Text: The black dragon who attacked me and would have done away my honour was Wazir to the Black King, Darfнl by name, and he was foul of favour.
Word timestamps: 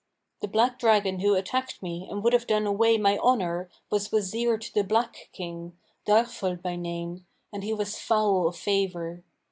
The 0.39 0.47
black 0.47 0.79
dragon 0.79 1.19
who 1.19 1.35
attacked 1.35 1.83
me 1.83 2.07
and 2.09 2.23
would 2.23 2.33
have 2.33 2.47
done 2.47 2.65
away 2.65 2.97
my 2.97 3.19
honour 3.19 3.69
was 3.91 4.11
Wazir 4.11 4.57
to 4.57 4.73
the 4.73 4.83
Black 4.83 5.29
King, 5.31 5.77
Darfнl 6.07 6.59
by 6.59 6.75
name, 6.75 7.27
and 7.53 7.63
he 7.63 7.71
was 7.75 7.99
foul 7.99 8.47
of 8.47 8.57
favour. 8.57 9.23